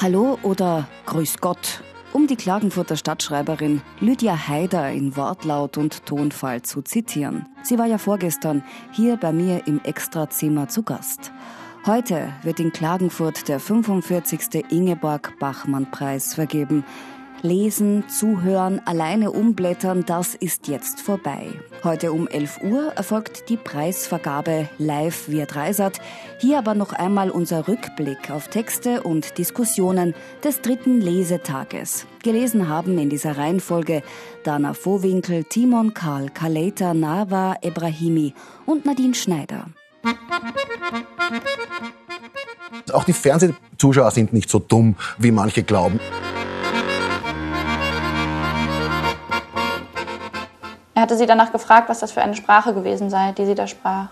[0.00, 6.82] Hallo oder Grüß Gott, um die Klagenfurter Stadtschreiberin Lydia Haider in Wortlaut und Tonfall zu
[6.82, 7.46] zitieren.
[7.62, 11.32] Sie war ja vorgestern hier bei mir im Extrazimmer zu Gast.
[11.86, 14.70] Heute wird in Klagenfurt der 45.
[14.70, 16.84] Ingeborg Bachmann Preis vergeben.
[17.42, 21.46] Lesen, zuhören, alleine umblättern, das ist jetzt vorbei.
[21.82, 26.00] Heute um 11 Uhr erfolgt die Preisvergabe live via Dreisat.
[26.38, 30.14] Hier aber noch einmal unser Rückblick auf Texte und Diskussionen
[30.44, 32.06] des dritten Lesetages.
[32.22, 34.02] Gelesen haben in dieser Reihenfolge
[34.44, 38.34] Dana Vohwinkel, Timon Karl, Kaleta, Nava, Ebrahimi
[38.66, 39.66] und Nadine Schneider.
[42.92, 46.00] Auch die Fernsehzuschauer sind nicht so dumm, wie manche glauben.
[51.00, 53.66] Er hatte sie danach gefragt, was das für eine Sprache gewesen sei, die sie da
[53.66, 54.08] sprach.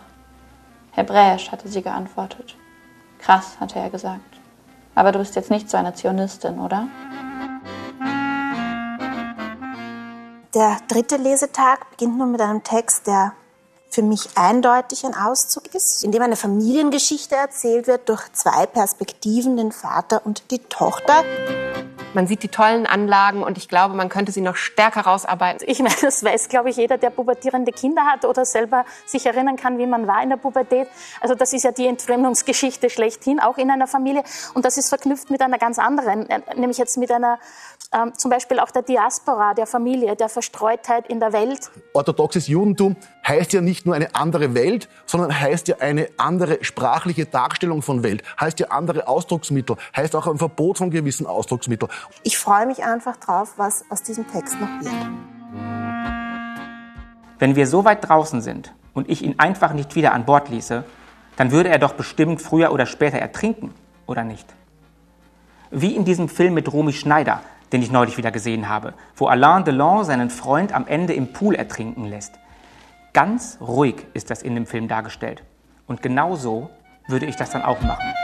[0.93, 2.57] Hebräisch, hatte sie geantwortet.
[3.19, 4.41] Krass, hatte er gesagt.
[4.95, 6.89] Aber du bist jetzt nicht so eine Zionistin, oder?
[10.55, 13.35] Der dritte Lesetag beginnt nun mit einem Text, der
[13.91, 19.59] für mich eindeutig ein Auszug ist, in dem eine Familiengeschichte erzählt wird durch zwei Perspektiven,
[19.59, 21.23] den Vater und die Tochter.
[22.19, 25.65] Man sieht die tollen Anlagen und ich glaube, man könnte sie noch stärker rausarbeiten.
[25.71, 29.55] Ich meine, das weiß, glaube ich, jeder, der pubertierende Kinder hat oder selber sich erinnern
[29.55, 30.89] kann, wie man war in der Pubertät.
[31.21, 34.25] Also das ist ja die Entfremdungsgeschichte schlechthin, auch in einer Familie.
[34.55, 37.39] Und das ist verknüpft mit einer ganz anderen, äh, nämlich jetzt mit einer,
[37.93, 41.71] ähm, zum Beispiel auch der Diaspora, der Familie, der Verstreutheit in der Welt.
[41.93, 42.97] Orthodoxes Judentum
[43.29, 48.03] heißt ja nicht nur eine andere Welt, sondern heißt ja eine andere sprachliche Darstellung von
[48.03, 51.93] Welt, heißt ja andere Ausdrucksmittel, heißt auch ein Verbot von gewissen Ausdrucksmitteln.
[52.23, 54.95] Ich freue mich einfach drauf, was aus diesem Text noch wird.
[57.39, 60.85] Wenn wir so weit draußen sind und ich ihn einfach nicht wieder an Bord ließe,
[61.37, 63.73] dann würde er doch bestimmt früher oder später ertrinken,
[64.07, 64.53] oder nicht?
[65.71, 67.43] Wie in diesem Film mit Romy Schneider,
[67.73, 71.55] den ich neulich wieder gesehen habe, wo Alain Delon seinen Freund am Ende im Pool
[71.55, 72.35] ertrinken lässt.
[73.13, 75.45] Ganz ruhig ist das in dem Film dargestellt.
[75.87, 76.71] Und genau so
[77.07, 78.15] würde ich das dann auch machen.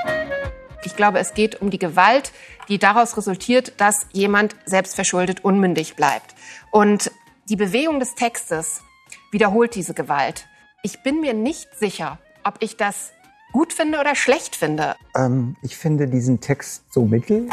[0.84, 2.32] Ich glaube, es geht um die Gewalt,
[2.68, 6.34] die daraus resultiert, dass jemand selbstverschuldet unmündig bleibt.
[6.70, 7.10] Und
[7.48, 8.82] die Bewegung des Textes
[9.30, 10.46] wiederholt diese Gewalt.
[10.82, 13.12] Ich bin mir nicht sicher, ob ich das
[13.52, 14.96] gut finde oder schlecht finde.
[15.16, 17.48] Ähm, ich finde diesen Text so mittel.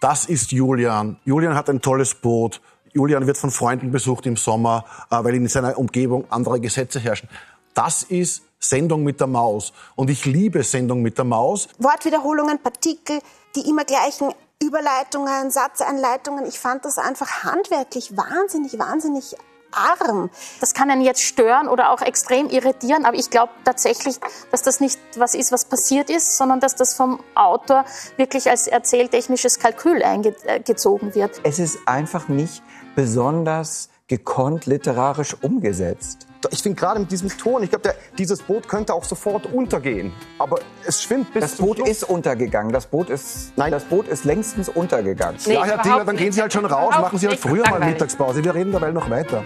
[0.00, 1.18] Das ist Julian.
[1.24, 2.60] Julian hat ein tolles Boot.
[2.92, 7.28] Julian wird von Freunden besucht im Sommer, äh, weil in seiner Umgebung andere Gesetze herrschen.
[7.76, 9.74] Das ist Sendung mit der Maus.
[9.96, 11.68] Und ich liebe Sendung mit der Maus.
[11.78, 13.20] Wortwiederholungen, Partikel,
[13.54, 14.32] die immer gleichen
[14.62, 16.46] Überleitungen, Satzeinleitungen.
[16.46, 19.36] Ich fand das einfach handwerklich wahnsinnig, wahnsinnig
[19.72, 20.30] arm.
[20.60, 24.16] Das kann einen jetzt stören oder auch extrem irritieren, aber ich glaube tatsächlich,
[24.50, 27.84] dass das nicht was ist, was passiert ist, sondern dass das vom Autor
[28.16, 31.40] wirklich als erzähltechnisches Kalkül eingezogen wird.
[31.42, 32.62] Es ist einfach nicht
[32.96, 36.26] besonders gekonnt literarisch umgesetzt.
[36.50, 40.12] Ich finde gerade mit diesem Ton, ich glaube, dieses Boot könnte auch sofort untergehen.
[40.38, 42.72] Aber es schwimmt bis Das Boot zum ist untergegangen.
[42.72, 43.72] Das Boot ist, Nein.
[43.72, 45.40] das Boot ist längstens untergegangen.
[45.44, 46.18] Nee, ja, Herr Dinger, dann nicht.
[46.22, 47.80] gehen Sie halt schon raus, machen Sie halt früher mal.
[47.80, 48.44] Mittagspause.
[48.44, 49.42] Wir reden dabei noch weiter.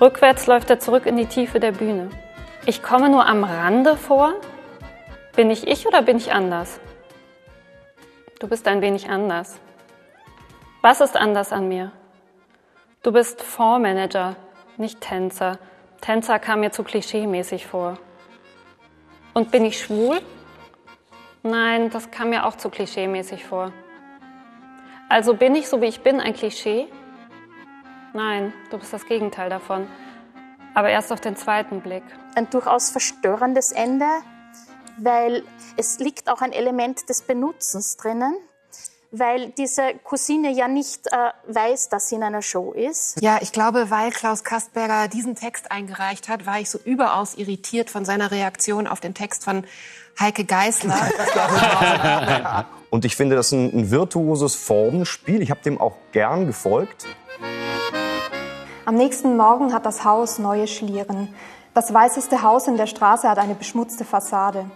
[0.00, 2.10] Rückwärts läuft er zurück in die Tiefe der Bühne.
[2.66, 4.32] Ich komme nur am Rande vor.
[5.36, 6.80] Bin ich ich oder bin ich anders?
[8.40, 9.60] Du bist ein wenig anders.
[10.82, 11.92] Was ist anders an mir?
[13.04, 14.34] Du bist Fondsmanager,
[14.76, 15.60] nicht Tänzer.
[16.00, 17.98] Tänzer kam mir zu klischeemäßig vor.
[19.32, 20.20] Und bin ich schwul?
[21.44, 23.72] Nein, das kam mir auch zu klischeemäßig vor.
[25.08, 26.88] Also bin ich, so wie ich bin, ein Klischee?
[28.12, 29.86] Nein, du bist das Gegenteil davon.
[30.74, 32.02] Aber erst auf den zweiten Blick.
[32.34, 34.08] Ein durchaus verstörendes Ende,
[34.98, 35.44] weil
[35.76, 38.34] es liegt auch ein Element des Benutzens drinnen,
[39.12, 43.20] weil diese Cousine ja nicht äh, weiß, dass sie in einer Show ist.
[43.20, 47.90] Ja, ich glaube, weil Klaus Kastberger diesen Text eingereicht hat, war ich so überaus irritiert
[47.90, 49.64] von seiner Reaktion auf den Text von
[50.18, 50.96] Heike Geißler.
[52.90, 55.42] Und ich finde das ein, ein virtuoses Formenspiel.
[55.42, 57.06] Ich habe dem auch gern gefolgt.
[58.84, 61.34] Am nächsten Morgen hat das Haus neue Schlieren.
[61.74, 64.70] Das weißeste Haus in der Straße hat eine beschmutzte Fassade.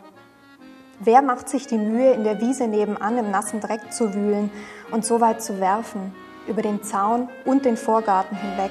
[0.99, 4.51] Wer macht sich die Mühe, in der Wiese nebenan im nassen Dreck zu wühlen
[4.91, 6.15] und so weit zu werfen,
[6.49, 8.71] über den Zaun und den Vorgarten hinweg?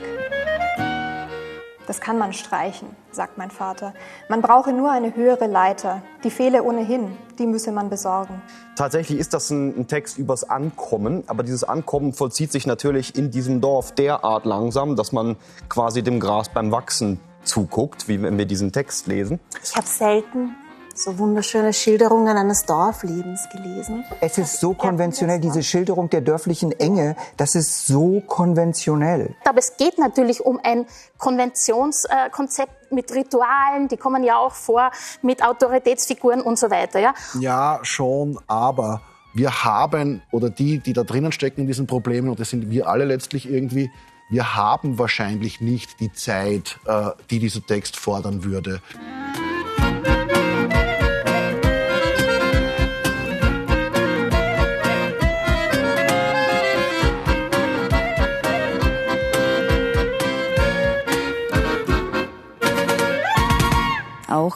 [1.86, 3.94] Das kann man streichen, sagt mein Vater.
[4.27, 6.01] Man brauche nur eine höhere Leiter.
[6.24, 8.42] Die fehle ohnehin, die müsse man besorgen.
[8.75, 13.30] Tatsächlich ist das ein, ein Text übers Ankommen, aber dieses Ankommen vollzieht sich natürlich in
[13.30, 15.36] diesem Dorf derart langsam, dass man
[15.69, 19.39] quasi dem Gras beim Wachsen zuguckt, wie wenn wir diesen Text lesen.
[19.63, 20.56] Ich habe selten
[20.97, 24.03] so wunderschöne Schilderungen eines Dorflebens gelesen.
[24.21, 29.36] Es ist so konventionell, diese Schilderung der dörflichen Enge, das ist so konventionell.
[29.45, 30.86] Aber es geht natürlich um ein
[31.18, 37.00] Konventionskonzept mit Ritualen, die kommen ja auch vor, mit Autoritätsfiguren und so weiter.
[37.00, 39.01] Ja, ja schon, aber
[39.33, 42.88] wir haben, oder die, die da drinnen stecken in diesen Problemen, und das sind wir
[42.88, 43.91] alle letztlich irgendwie,
[44.30, 48.81] wir haben wahrscheinlich nicht die Zeit, äh, die dieser Text fordern würde.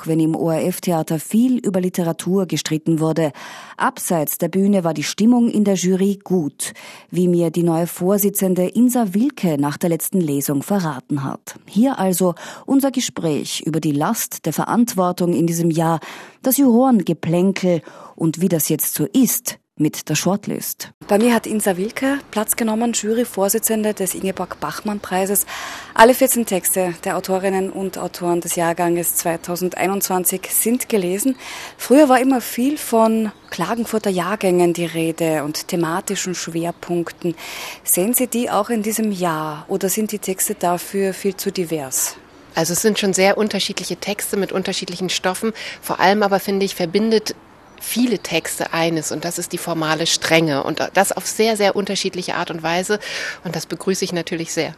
[0.09, 3.31] Wenn im ORF-Theater viel über Literatur gestritten wurde.
[3.77, 6.73] Abseits der Bühne war die Stimmung in der Jury gut,
[7.09, 11.56] wie mir die neue Vorsitzende Insa Wilke nach der letzten Lesung verraten hat.
[11.65, 12.35] Hier also
[12.65, 16.00] unser Gespräch über die Last der Verantwortung in diesem Jahr,
[16.41, 17.81] das Jurorengeplänkel
[18.15, 20.92] und wie das jetzt so ist, mit der Shortlist.
[21.08, 25.46] Bei mir hat Insa Wilke Platz genommen, Juryvorsitzende des Ingeborg Bachmann Preises.
[25.94, 31.36] Alle 14 Texte der Autorinnen und Autoren des Jahrganges 2021 sind gelesen.
[31.78, 37.36] Früher war immer viel von Klagenfurter Jahrgängen die Rede und thematischen Schwerpunkten.
[37.84, 42.18] Sehen Sie die auch in diesem Jahr oder sind die Texte dafür viel zu divers?
[42.56, 45.54] Also es sind schon sehr unterschiedliche Texte mit unterschiedlichen Stoffen.
[45.81, 47.36] Vor allem aber finde ich, verbindet
[47.80, 52.36] viele Texte eines und das ist die formale Strenge und das auf sehr, sehr unterschiedliche
[52.36, 53.00] Art und Weise
[53.44, 54.76] und das begrüße ich natürlich sehr.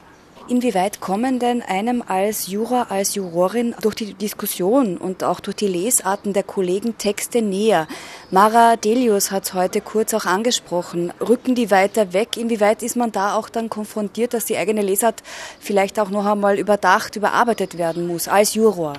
[0.48, 5.68] Inwieweit kommen denn einem als Jura, als Jurorin durch die Diskussion und auch durch die
[5.68, 7.88] Lesarten der Kollegen Texte näher?
[8.31, 11.13] Mara Delius hat es heute kurz auch angesprochen.
[11.21, 12.36] Rücken die weiter weg?
[12.36, 15.24] Inwieweit ist man da auch dann konfrontiert, dass die eigene Lesart
[15.59, 18.95] vielleicht auch noch einmal überdacht, überarbeitet werden muss als Juror?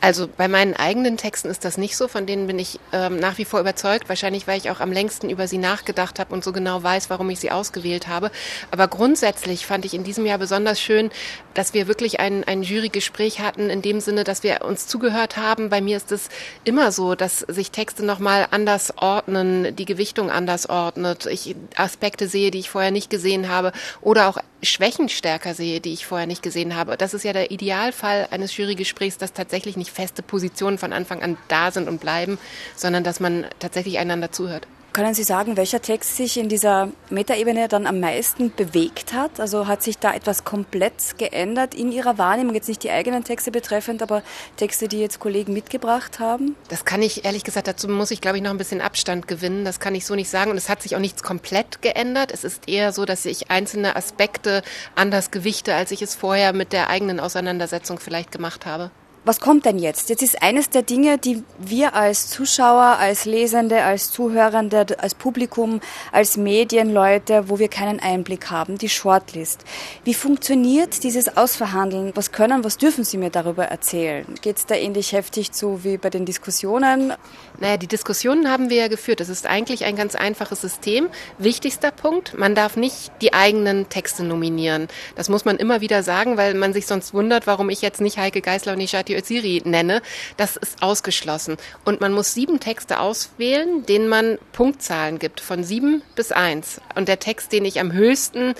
[0.00, 3.38] Also bei meinen eigenen Texten ist das nicht so, von denen bin ich ähm, nach
[3.38, 6.52] wie vor überzeugt, wahrscheinlich weil ich auch am längsten über sie nachgedacht habe und so
[6.52, 8.30] genau weiß, warum ich sie ausgewählt habe.
[8.70, 11.10] Aber grundsätzlich fand ich in diesem Jahr besonders schön,
[11.54, 15.68] dass wir wirklich ein, ein Jurygespräch hatten, in dem Sinne, dass wir uns zugehört haben.
[15.68, 16.28] Bei mir ist es
[16.64, 22.50] immer so, dass sich Texte nochmal anders ordnen, die Gewichtung anders ordnet, ich Aspekte sehe,
[22.50, 26.42] die ich vorher nicht gesehen habe oder auch Schwächen stärker sehe, die ich vorher nicht
[26.42, 26.96] gesehen habe.
[26.96, 31.36] Das ist ja der Idealfall eines Jurygesprächs, dass tatsächlich nicht feste Positionen von Anfang an
[31.48, 32.38] da sind und bleiben,
[32.74, 34.66] sondern dass man tatsächlich einander zuhört.
[34.92, 39.40] Können Sie sagen, welcher Text sich in dieser Metaebene dann am meisten bewegt hat?
[39.40, 42.54] Also hat sich da etwas komplett geändert in Ihrer Wahrnehmung?
[42.54, 44.22] Jetzt nicht die eigenen Texte betreffend, aber
[44.58, 46.56] Texte, die jetzt Kollegen mitgebracht haben?
[46.68, 49.64] Das kann ich, ehrlich gesagt, dazu muss ich, glaube ich, noch ein bisschen Abstand gewinnen.
[49.64, 50.50] Das kann ich so nicht sagen.
[50.50, 52.30] Und es hat sich auch nichts komplett geändert.
[52.30, 54.60] Es ist eher so, dass ich einzelne Aspekte
[54.94, 58.90] anders gewichte, als ich es vorher mit der eigenen Auseinandersetzung vielleicht gemacht habe.
[59.24, 60.08] Was kommt denn jetzt?
[60.08, 65.80] Jetzt ist eines der Dinge, die wir als Zuschauer, als Lesende, als Zuhörende, als Publikum,
[66.10, 69.64] als Medienleute, wo wir keinen Einblick haben, die Shortlist.
[70.02, 72.10] Wie funktioniert dieses Ausverhandeln?
[72.16, 74.26] Was können, was dürfen Sie mir darüber erzählen?
[74.40, 77.12] Geht es da ähnlich heftig zu wie bei den Diskussionen?
[77.60, 79.20] Naja, die Diskussionen haben wir ja geführt.
[79.20, 81.08] Das ist eigentlich ein ganz einfaches System.
[81.38, 84.88] Wichtigster Punkt, man darf nicht die eigenen Texte nominieren.
[85.14, 88.18] Das muss man immer wieder sagen, weil man sich sonst wundert, warum ich jetzt nicht
[88.18, 90.02] Heike Geisler und Nishati Radio Öziri nenne,
[90.36, 91.56] das ist ausgeschlossen.
[91.84, 96.80] Und man muss sieben Texte auswählen, denen man Punktzahlen gibt, von sieben bis eins.
[96.94, 98.54] Und der Text, den ich am höchsten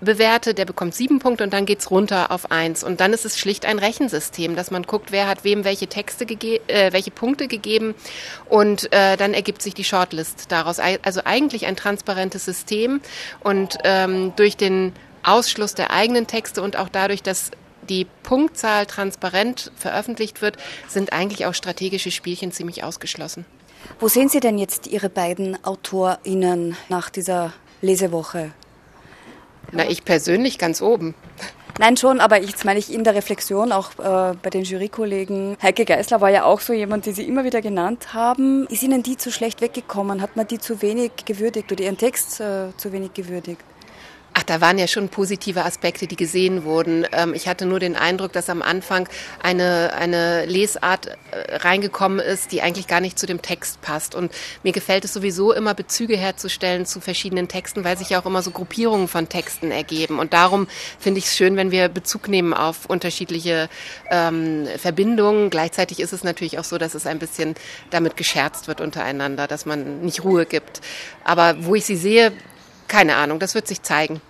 [0.00, 2.84] bewerte, der bekommt sieben Punkte und dann geht's runter auf eins.
[2.84, 6.26] Und dann ist es schlicht ein Rechensystem, dass man guckt, wer hat wem welche Texte
[6.26, 7.94] gegeben, äh, welche Punkte gegeben
[8.48, 10.78] und äh, dann ergibt sich die Shortlist daraus.
[10.78, 13.00] Also eigentlich ein transparentes System
[13.42, 17.50] und ähm, durch den Ausschluss der eigenen Texte und auch dadurch, dass
[17.86, 20.56] die Punktzahl transparent veröffentlicht wird,
[20.88, 23.44] sind eigentlich auch strategische Spielchen ziemlich ausgeschlossen.
[24.00, 28.52] Wo sehen Sie denn jetzt Ihre beiden AutorInnen nach dieser Lesewoche?
[29.72, 31.14] Na, ich persönlich ganz oben.
[31.78, 35.58] Nein, schon, aber jetzt meine ich in der Reflexion, auch äh, bei den Jurykollegen.
[35.62, 38.66] Heike Geisler war ja auch so jemand, den Sie immer wieder genannt haben.
[38.68, 40.22] Ist Ihnen die zu schlecht weggekommen?
[40.22, 43.60] Hat man die zu wenig gewürdigt oder Ihren Text äh, zu wenig gewürdigt?
[44.38, 47.06] Ach, da waren ja schon positive Aspekte, die gesehen wurden.
[47.12, 49.08] Ähm, ich hatte nur den Eindruck, dass am Anfang
[49.42, 54.14] eine, eine Lesart äh, reingekommen ist, die eigentlich gar nicht zu dem Text passt.
[54.14, 54.30] Und
[54.62, 58.42] mir gefällt es sowieso immer, Bezüge herzustellen zu verschiedenen Texten, weil sich ja auch immer
[58.42, 60.18] so Gruppierungen von Texten ergeben.
[60.18, 60.66] Und darum
[60.98, 63.70] finde ich es schön, wenn wir Bezug nehmen auf unterschiedliche
[64.10, 65.48] ähm, Verbindungen.
[65.48, 67.54] Gleichzeitig ist es natürlich auch so, dass es ein bisschen
[67.88, 70.82] damit gescherzt wird untereinander, dass man nicht Ruhe gibt.
[71.24, 72.32] Aber wo ich sie sehe,
[72.88, 74.20] keine Ahnung, das wird sich zeigen.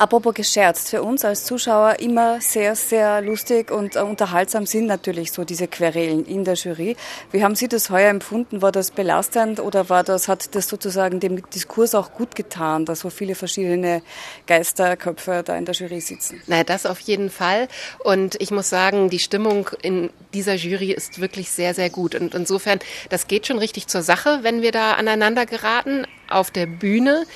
[0.00, 5.30] Apropos gescherzt, für uns als Zuschauer immer sehr, sehr lustig und äh, unterhaltsam sind natürlich
[5.30, 6.96] so diese Querelen in der Jury.
[7.32, 8.62] Wie haben Sie das heuer empfunden?
[8.62, 13.00] War das belastend oder war das, hat das sozusagen dem Diskurs auch gut getan, dass
[13.00, 14.00] so viele verschiedene
[14.46, 16.40] Geisterköpfe da in der Jury sitzen?
[16.46, 17.68] Naja, das auf jeden Fall.
[18.02, 22.14] Und ich muss sagen, die Stimmung in dieser Jury ist wirklich sehr, sehr gut.
[22.14, 22.78] Und insofern,
[23.10, 27.26] das geht schon richtig zur Sache, wenn wir da aneinander geraten auf der Bühne.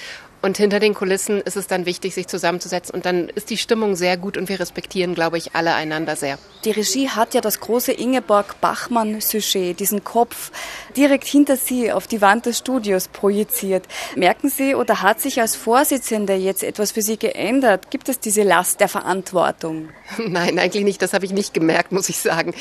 [0.45, 2.95] Und hinter den Kulissen ist es dann wichtig, sich zusammenzusetzen.
[2.95, 6.39] Und dann ist die Stimmung sehr gut und wir respektieren, glaube ich, alle einander sehr.
[6.67, 10.53] Die Regie hat ja das große Ingeborg Bachmann-Sujet, diesen Kopf,
[10.99, 13.87] direkt hinter Sie auf die Wand des Studios projiziert.
[14.17, 17.91] Merken Sie oder hat sich als Vorsitzende jetzt etwas für Sie geändert?
[17.91, 19.89] Gibt es diese Last der Verantwortung?
[20.19, 21.01] Nein, eigentlich nicht.
[21.01, 22.53] Das habe ich nicht gemerkt, muss ich sagen.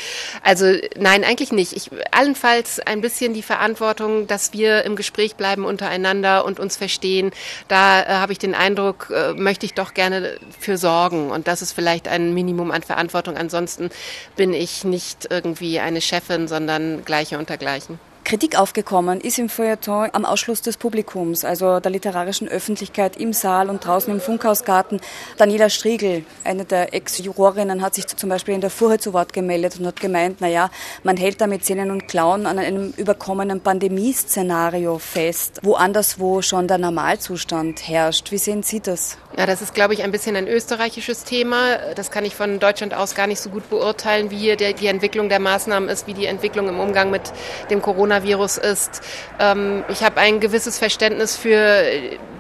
[0.42, 1.74] Also nein, eigentlich nicht.
[1.74, 7.32] Ich, allenfalls ein bisschen die Verantwortung, dass wir im Gespräch bleiben untereinander und uns verstehen
[7.74, 11.32] da äh, habe ich den Eindruck, äh, möchte ich doch gerne für sorgen.
[11.32, 13.36] Und das ist vielleicht ein Minimum an Verantwortung.
[13.36, 13.90] Ansonsten
[14.36, 18.00] bin ich nicht irgendwie eine Chefin, sondern gleiche unter gleichen.
[18.24, 23.70] Kritik aufgekommen ist im Feuilleton am Ausschluss des Publikums, also der literarischen Öffentlichkeit im Saal
[23.70, 25.02] und draußen im Funkhausgarten.
[25.38, 29.78] Daniela Striegel, eine der Ex-Jurorinnen, hat sich zum Beispiel in der Furche zu Wort gemeldet
[29.78, 30.70] und hat gemeint, na ja,
[31.04, 36.68] man hält da mit Zähnen und Klauen an einem überkommenen Pandemieszenario fest, wo anderswo schon
[36.68, 38.32] der Normalzustand herrscht.
[38.32, 39.18] Wie sehen Sie das?
[39.38, 41.78] Ja, das ist, glaube ich, ein bisschen ein österreichisches Thema.
[41.96, 45.28] Das kann ich von Deutschland aus gar nicht so gut beurteilen, wie hier die Entwicklung
[45.28, 47.34] der Maßnahmen ist, wie die Entwicklung im Umgang mit
[47.72, 47.82] dem
[48.14, 49.02] Coronavirus ist.
[49.40, 51.84] Ähm, ich habe ein gewisses Verständnis für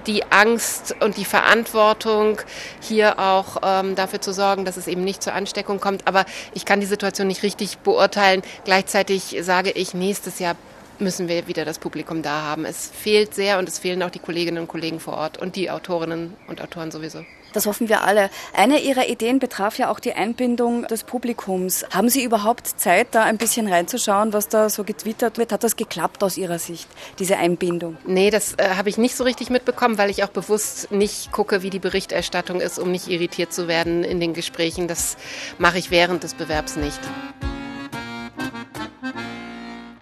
[0.06, 2.40] die Angst und die Verantwortung,
[2.82, 6.08] hier auch ähm, dafür zu sorgen, dass es eben nicht zur Ansteckung kommt.
[6.08, 8.42] Aber ich kann die Situation nicht richtig beurteilen.
[8.66, 10.56] Gleichzeitig sage ich, nächstes Jahr
[11.00, 12.66] müssen wir wieder das Publikum da haben.
[12.66, 15.72] Es fehlt sehr und es fehlen auch die Kolleginnen und Kollegen vor Ort und die
[15.72, 17.26] Autorinnen und Autoren sowieso.
[17.54, 18.30] Das hoffen wir alle.
[18.54, 21.86] Eine Ihrer Ideen betraf ja auch die Einbindung des Publikums.
[21.92, 25.52] Haben Sie überhaupt Zeit, da ein bisschen reinzuschauen, was da so getwittert wird?
[25.52, 27.98] Hat das geklappt aus Ihrer Sicht, diese Einbindung?
[28.06, 31.62] Nee, das äh, habe ich nicht so richtig mitbekommen, weil ich auch bewusst nicht gucke,
[31.62, 34.88] wie die Berichterstattung ist, um nicht irritiert zu werden in den Gesprächen.
[34.88, 35.16] Das
[35.60, 37.00] mache ich während des Bewerbs nicht.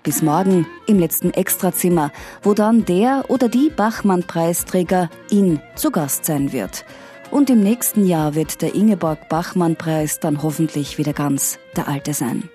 [0.03, 6.51] Bis morgen im letzten Extrazimmer, wo dann der oder die Bachmann-Preisträger in zu Gast sein
[6.51, 6.85] wird.
[7.31, 12.49] Und im nächsten Jahr wird der Ingeborg Bachmann-Preis dann hoffentlich wieder ganz der alte sein.